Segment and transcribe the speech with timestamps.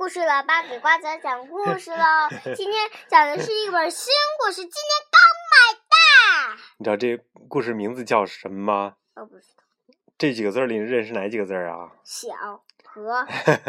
[0.00, 2.04] 故事了，爸给瓜子讲故事喽。
[2.56, 4.10] 今天讲的是一本新
[4.42, 4.72] 故事，今天
[5.12, 5.20] 刚
[5.52, 6.62] 买的。
[6.78, 7.18] 你知道这
[7.50, 8.96] 故事名字叫什么吗？
[9.16, 9.62] 我不知道。
[10.16, 11.92] 这几个字里认识哪几个字啊？
[12.02, 12.32] 小
[12.82, 13.26] 和。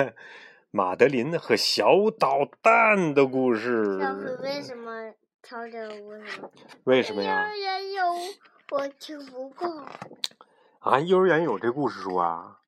[0.71, 3.99] 马德琳和小捣蛋的故事。
[3.99, 5.11] 小何为什么
[5.41, 6.49] 挑这个故事？
[6.85, 7.41] 为什么呀？
[7.41, 8.05] 幼儿园有，
[8.71, 9.67] 我听不够。
[10.79, 12.59] 啊，幼儿园有这故事书啊？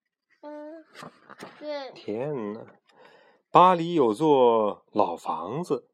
[0.41, 0.83] 嗯，
[1.57, 1.91] 对。
[1.93, 2.59] 天呐，
[3.53, 5.87] 巴黎有座老房子，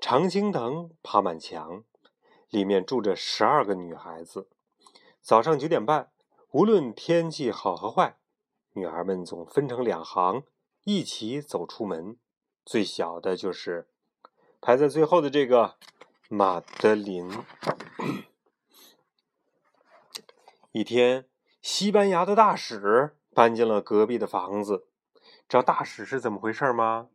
[0.00, 1.84] 常青藤爬满墙，
[2.50, 4.48] 里面住着十二个女孩子。
[5.20, 6.10] 早上九点半，
[6.50, 8.16] 无论天气好和坏，
[8.72, 10.42] 女孩们总分成两行，
[10.82, 12.16] 一起走出门。
[12.64, 13.86] 最小的就是
[14.60, 15.76] 排在最后的这个
[16.28, 17.30] 马德琳。
[20.72, 21.28] 一天。
[21.62, 24.86] 西班牙的大使搬进了隔壁的房子，
[25.48, 27.08] 知道大使是怎么回事吗？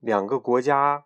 [0.00, 1.04] 两个国家，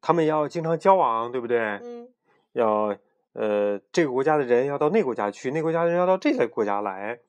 [0.00, 1.58] 他们要经常交往，对不对？
[1.58, 2.08] 嗯。
[2.52, 2.96] 要
[3.32, 7.20] 呃，这个国家的人要到那国家去，那国家的人要到这个国家来。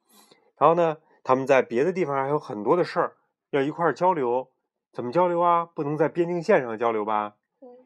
[0.57, 3.15] 然后呢，他们在别的地方还有很多的事儿
[3.51, 4.49] 要一块儿交流。
[4.91, 5.65] 怎么交流啊？
[5.73, 7.35] 不能在边境线上交流吧？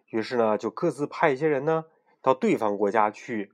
[0.09, 1.85] 于是呢，就各自派一些人呢
[2.21, 3.51] 到对方国家去。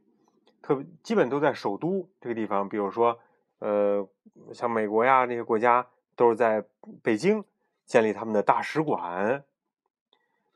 [0.62, 3.20] 特别基本都在首都这个地方，比如说，
[3.60, 4.08] 呃，
[4.54, 6.64] 像美国呀那些国家都是在
[7.02, 7.44] 北京
[7.86, 9.44] 建立他们的大使馆，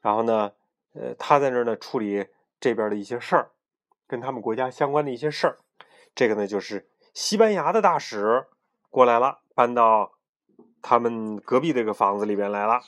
[0.02, 0.52] 然后呢，
[0.94, 2.28] 呃，他在那儿呢处理
[2.59, 3.52] 这边的一些事儿，
[4.08, 5.58] 跟他们国家相关的一些事儿。
[6.16, 8.48] 这个呢就是西班牙的大使
[8.89, 10.14] 过来了，搬到
[10.81, 12.81] 他们隔壁这个房子里边来了，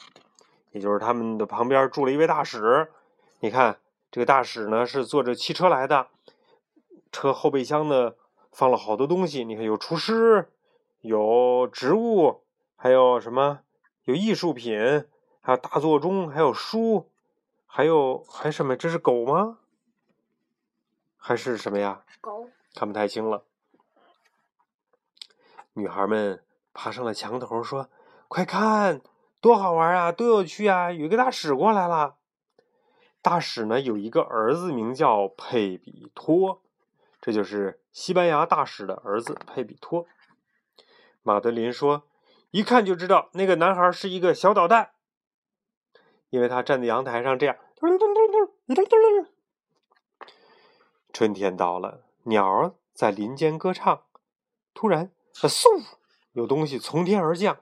[0.72, 2.92] 也就是他们的旁边住了一位大使。
[3.42, 3.80] 你看
[4.10, 6.08] 这个大使呢是坐着汽车来的。
[7.12, 8.14] 车后备箱呢
[8.52, 10.50] 放了好多东西，你看有厨师，
[11.02, 12.44] 有植物，
[12.76, 13.62] 还有什么？
[14.10, 15.06] 有艺术品，
[15.40, 17.12] 还有大座钟，还有书，
[17.68, 18.76] 还有还什么？
[18.76, 19.60] 这是狗吗？
[21.16, 22.02] 还是什么呀？
[22.20, 22.50] 狗。
[22.74, 23.44] 看不太清了。
[25.74, 27.88] 女孩们爬上了墙头，说
[28.28, 29.02] ：“快看，
[29.40, 30.92] 多好玩啊，多有趣啊！
[30.92, 32.16] 有一个大使过来了。
[33.22, 36.64] 大使呢有一个儿子，名叫佩比托。”
[37.22, 40.08] 这就是西班牙大使的儿子佩比托。
[41.22, 42.02] 马德琳说
[42.52, 44.92] ：“一看就知道那个男孩是一个小捣蛋，
[46.30, 47.56] 因为他站在阳台上这样。”
[51.14, 54.04] 春天到了，鸟儿在林间歌唱。
[54.74, 55.84] 突然，嗖，
[56.34, 57.62] 有东西从天而降，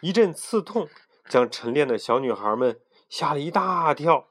[0.00, 0.88] 一阵刺痛
[1.28, 4.28] 将晨练的小女孩们吓了一大跳。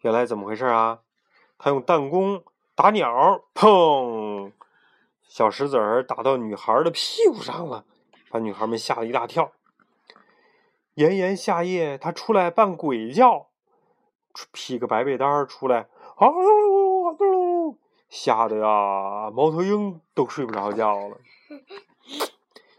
[0.00, 1.00] 原来怎么回事啊？
[1.58, 2.44] 他用弹弓。
[2.74, 4.27] 打鸟，砰！
[5.28, 7.84] 小石子儿打到女孩的屁股上了，
[8.30, 9.52] 把女孩们吓了一大跳。
[10.94, 13.48] 炎炎夏夜，他出来扮鬼叫，
[14.52, 15.86] 披个白被单儿出来，
[16.16, 16.26] 啊
[18.08, 21.18] 吓得呀，猫头鹰都睡不着觉了。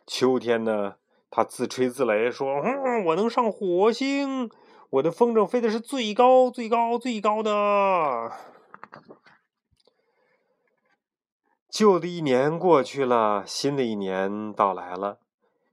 [0.08, 0.96] 秋天呢，
[1.30, 2.62] 他自吹自擂说：“，
[3.06, 4.50] 我能上火星，
[4.90, 8.32] 我的风筝飞的是最高、最高、最高的。”
[11.80, 15.20] 旧的一年过去了，新的一年到来了。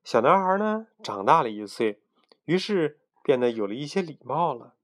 [0.04, 2.00] 小男孩呢，长大了一岁，
[2.44, 4.74] 于是变得有了一些礼貌了。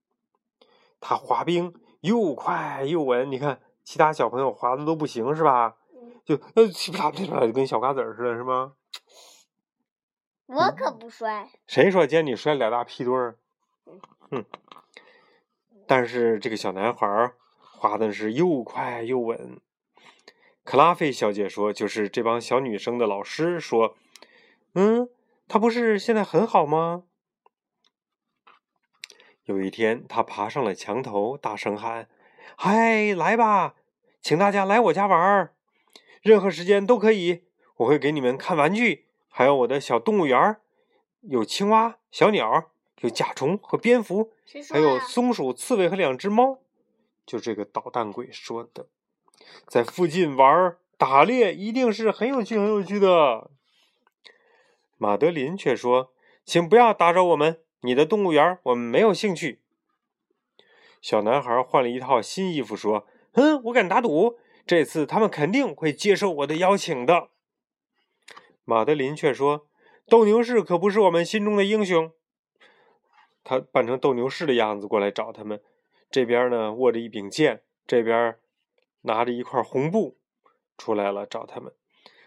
[0.98, 5.76] 他滑冰又快又稳，你看其他小朋友滑的都不行，是吧？
[6.24, 8.72] 就呃，噼啪噼啪，就跟小瓜子似的，是吗？
[10.46, 11.48] 我可不摔。
[11.68, 13.38] 谁说今天你摔俩大屁墩儿？
[14.28, 14.44] 哼！
[15.86, 19.60] 但是这个小男孩滑的是又快又稳。
[20.64, 23.96] 克拉菲小姐说：“就是这帮小女生的老师说，
[24.74, 25.08] 嗯，
[25.48, 27.02] 她不是现在很好吗？”
[29.44, 32.08] 有一天，她爬上了墙头，大声喊
[32.56, 33.74] ：“嗨，来吧，
[34.20, 35.56] 请大家来我家玩儿，
[36.22, 37.42] 任何时间都可以。
[37.78, 40.58] 我会给你们看玩具，还有我的小动物园
[41.22, 42.70] 有青蛙、小鸟，
[43.00, 44.32] 有甲虫和蝙蝠，
[44.70, 46.60] 还有松鼠、刺猬和两只猫。”
[47.26, 48.86] 就这个捣蛋鬼说的。
[49.66, 53.50] 在附近玩打猎一定是很有趣、很有趣的。
[54.98, 56.12] 马德琳却说
[56.44, 59.60] ：“请不要打扰我们，你的动物园我们没有兴趣。”
[61.00, 67.30] 小男孩换了一套新衣服说：“嗯，我敢打赌，这次他们肯定会接受我的邀请的。”
[68.64, 69.66] 马德琳却说
[70.06, 72.12] ：“斗牛士可不是我们心中的英雄。”
[73.42, 75.60] 他扮成斗牛士的样子过来找他们，
[76.08, 78.36] 这边呢握着一柄剑，这边。
[79.02, 80.18] 拿着一块红布
[80.76, 81.72] 出来了，找他们。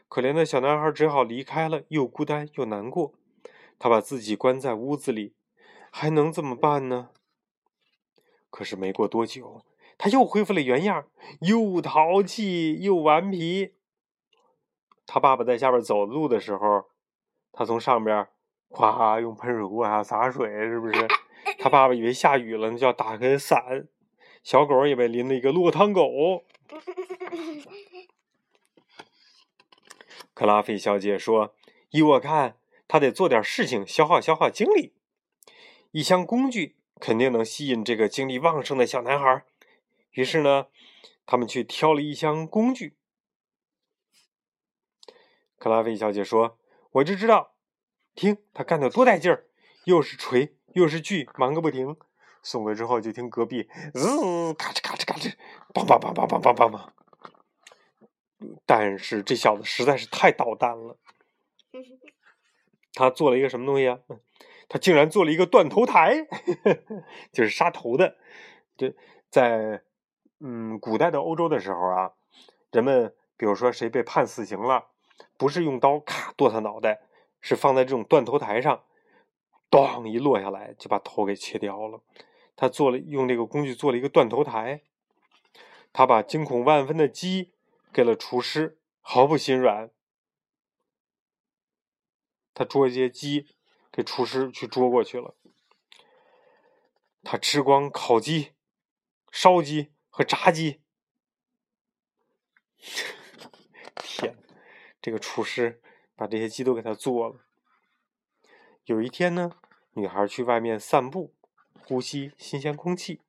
[0.08, 3.14] 可怜的小男孩只好离开了，又孤单又难过。
[3.78, 5.36] 他把自己关在屋子里，
[5.92, 7.10] 还能怎么办呢？
[8.50, 9.66] 可是没过多久，
[9.98, 11.08] 他又恢复了原样，
[11.42, 13.74] 又淘气又顽皮。
[15.06, 16.86] 他爸爸在下边走路的时候，
[17.52, 18.28] 他从上边
[18.70, 21.08] 哗用喷水壶啊洒水，是不是？
[21.60, 23.88] 他爸爸以为下雨了，就要打开伞。
[24.44, 26.44] 小狗也被淋了一个落汤狗。
[30.34, 31.56] 克拉菲小姐说
[31.92, 32.58] ：“依我看，
[32.88, 34.94] 他得做点事情，消耗消耗精力。
[35.92, 39.44] 一箱工具。”肯定能吸引这个精力旺盛的小男孩。
[40.12, 40.68] 于是呢，
[41.26, 42.96] 他们去挑了一箱工具。
[45.58, 46.58] 克拉菲小姐说
[46.92, 47.54] ：“我就知道，
[48.16, 49.46] 听他干的多带劲儿，
[49.84, 51.98] 又是锤又是锯，忙个不停。”
[52.46, 55.34] 送过之后，就听隔壁“嗯，咔哧咔哧咔哧，
[55.74, 56.90] 梆梆梆梆梆梆梆梆。
[58.68, 60.98] 但是这小子实在是太捣蛋了。
[62.94, 64.00] 他做了一个什么东西啊？
[64.70, 66.28] 他竟然做了一个断头台，
[67.34, 68.16] 就是杀头的。
[68.78, 68.94] 就
[69.32, 69.82] 在
[70.40, 72.12] 嗯古代的欧洲的时候啊，
[72.72, 74.90] 人们比如说谁被判死刑了，
[75.36, 77.02] 不是用刀咔剁他脑袋，
[77.42, 78.84] 是放在这种断头台上，
[79.72, 82.02] 咚一落下来就把头给切掉了。
[82.56, 84.84] 他做了用这个工具做了一个断头台，
[85.94, 87.54] 他把惊恐万分的鸡
[87.92, 89.92] 给了厨师，毫不心软。
[92.54, 93.48] 他捉一些鸡。
[93.92, 95.38] 给厨师去捉过去了，
[97.24, 98.52] 他吃光烤鸡、
[99.32, 100.82] 烧鸡和炸鸡。
[103.96, 104.36] 天，
[105.02, 105.82] 这个厨师
[106.14, 107.46] 把这些鸡都给他做了。
[108.84, 109.58] 有一天呢，
[109.94, 111.34] 女孩去外面散步，
[111.88, 113.22] 呼吸新鲜空气。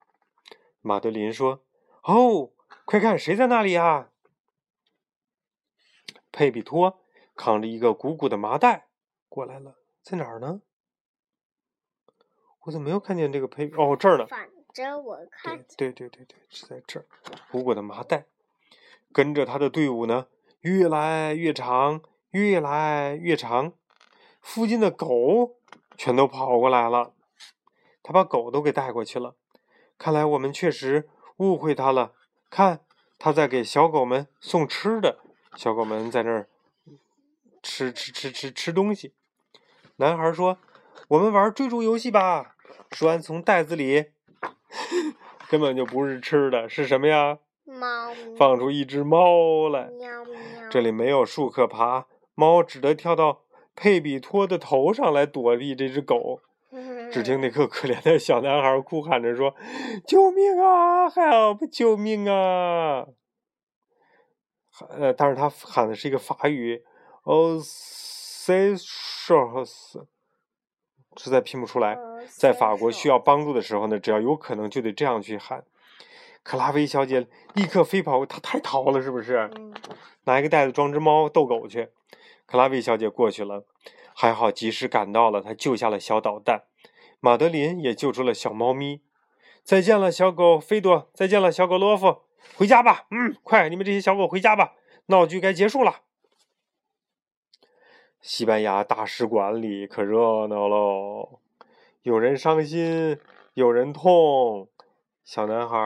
[0.81, 1.63] 马德琳说
[2.05, 2.51] ：“哦，
[2.85, 4.11] 快看，谁在那里啊？”
[6.33, 7.01] 佩比托
[7.35, 8.89] 扛着一个鼓鼓的麻袋
[9.29, 9.77] 过来了。
[10.03, 10.63] 在哪儿呢？
[12.61, 13.71] 我怎么没有看见这个佩？
[13.77, 14.27] 哦，这儿呢。
[14.27, 15.65] 反着我看。
[15.77, 17.07] 对对对对，是在这儿。
[17.51, 18.27] 鼓鼓的麻袋，
[19.13, 20.29] 跟着他的队伍呢，
[20.61, 23.73] 越来越长，越来越长。
[24.41, 25.59] 附近的狗
[25.97, 27.16] 全都跑过来了，
[28.07, 29.35] 他把狗都给带过去了。
[29.99, 31.09] 看来我们确实
[31.39, 32.13] 误会他了。
[32.49, 32.83] 看，
[33.19, 35.19] 他在给小狗们送吃的，
[35.57, 36.49] 小狗们在那儿
[37.61, 39.13] 吃吃吃吃吃东西。
[39.97, 40.59] 男孩说
[41.09, 42.55] ：“我们玩追逐游戏吧。”
[42.95, 44.13] 说完，从袋子里
[45.51, 47.41] 根本就不是吃的，是什么呀？
[47.65, 48.15] 猫。
[48.39, 49.87] 放出一只猫来。
[49.87, 50.69] 喵喵。
[50.71, 52.07] 这里没有树可爬，
[52.37, 53.43] 猫只得跳到
[53.75, 56.41] 佩比托的头上来躲避这只狗。
[57.17, 59.55] 只听那个可怜的小男孩哭喊着说
[60.07, 61.67] ：“救命啊！Help！
[61.71, 63.07] 救命啊！”
[64.91, 66.85] 呃，但是他喊的是一个法语。
[67.23, 67.61] 哦。
[68.47, 70.05] say shorts，
[71.17, 71.99] 实在拼不出来。
[72.29, 75.65] 在法国需要帮助的时候呢，只要有可能就得这样去喊。
[76.45, 79.51] 克拉维小姐立刻飞跑，她太淘了，是不是？
[80.27, 81.89] 拿一个袋子装只猫逗狗去。
[82.47, 83.65] 克拉维小姐过去了，
[84.15, 86.63] 还好及时赶到了，她救下了小捣蛋。
[87.21, 89.03] 马德琳也救出了小猫咪。
[89.63, 91.11] 再见了，小狗菲多。
[91.13, 92.23] 再见了，小狗罗夫。
[92.57, 94.75] 回家吧，嗯，快，你们这些小狗回家吧，
[95.07, 96.03] 闹剧该结束了。
[98.21, 101.41] 西班牙大使馆里可热闹喽，
[102.03, 103.19] 有人伤心，
[103.55, 104.69] 有人痛。
[105.25, 105.77] 小男孩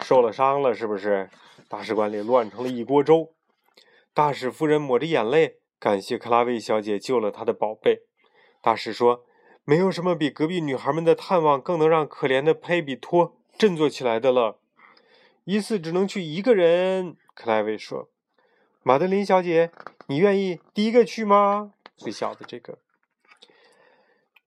[0.00, 1.30] 受了伤了，是不是？
[1.68, 3.32] 大使馆里乱成了一锅粥。
[4.12, 8.02] 大使夫人抹着眼泪，感谢克拉维小姐救了他的宝贝。
[8.60, 9.24] 大使说
[9.64, 14.58] ：“没有什么比隔壁女孩们的探望更能让可怜的佩比托振作起来的了。
[15.44, 18.08] 一次只能去一个人。”克莱维说。
[18.82, 19.70] 马德琳小姐，
[20.08, 21.72] 你愿意第一个去吗？
[21.96, 22.78] 最小的这个。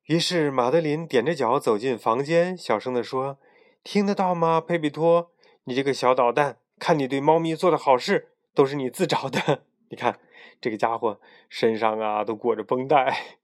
[0.05, 3.39] 于是马德琳踮着脚走进房间，小声地说
[3.83, 5.31] ：“听得到吗，佩比托？
[5.63, 9.63] 你这个小捣蛋，看你对猫咪做的好事，都是你自找的。
[9.89, 10.19] 你看
[10.61, 11.19] 这个家伙
[11.49, 13.39] 身上啊，都裹着绷带。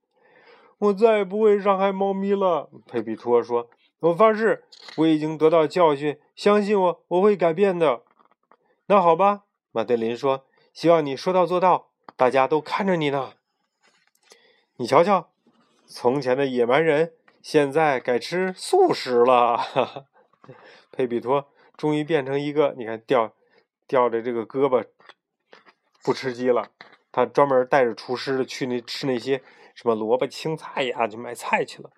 [0.83, 4.63] 我再也不会伤害猫咪了。”佩比托说：“我发誓，
[4.97, 8.03] 我已经得到教训，相信我，我会改变的。”
[8.87, 10.45] 那好吧，马德琳说。
[10.73, 13.33] 希望你说到做到，大家都看着你呢。
[14.77, 15.29] 你瞧瞧，
[15.85, 19.55] 从前的野蛮人现在改吃素食了。
[19.55, 20.05] 哈 哈
[20.91, 21.47] 佩比托
[21.77, 23.33] 终于变成一个，你看吊
[23.87, 24.83] 吊着这个胳膊
[26.03, 26.69] 不吃鸡了。
[27.11, 29.43] 他专门带着厨师去那吃那些
[29.73, 31.91] 什么萝卜、青菜呀，去买菜去了。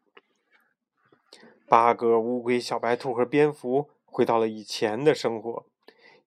[1.67, 5.65] 八哥、乌龟、小白兔和蝙蝠回到了以前的生活。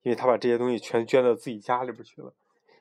[0.02, 2.32] 因为他把这些东西全捐到自己家里边去了，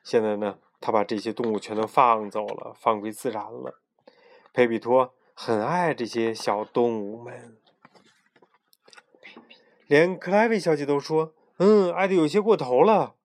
[0.04, 3.80] 现在呢，他把这些动物全都放走了，放归自然了。
[4.54, 7.58] 佩比托很爱这些小动物们，
[9.88, 13.16] 连克莱维小姐都说：“嗯，爱的有些过头了。”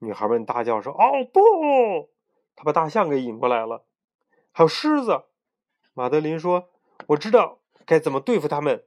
[0.00, 2.10] 女孩们大叫说：“哦不！”
[2.56, 3.84] 他把大象给引过来了，
[4.52, 5.24] 还有狮子。
[5.94, 6.70] 马德琳说
[7.08, 8.84] ：“我知道该怎么对付他们。”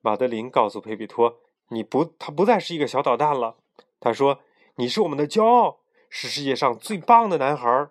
[0.00, 3.56] 马德琳告诉佩比托：“你不，他不再是一个小捣蛋了。”
[3.98, 4.40] 他说
[4.76, 7.88] ：“你是我们的骄傲，是世界上最棒的男孩。”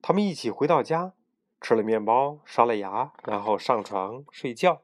[0.00, 1.12] 他们一起回到家，
[1.60, 4.82] 吃了面包，刷了牙，然后上床睡觉。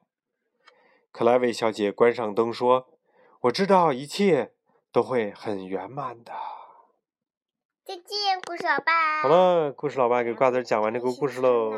[1.13, 2.89] 克莱维小姐关上灯说
[3.43, 4.53] ：“我知道一切
[4.93, 6.33] 都会很圆满的。”
[7.87, 9.23] 再见，故事老爸。
[9.23, 11.71] 好了，故事老爸给瓜子讲完这个故事喽。